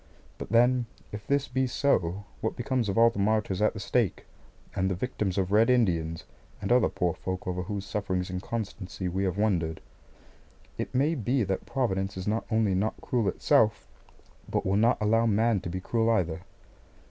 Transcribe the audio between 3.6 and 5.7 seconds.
at the stake, and the victims of Red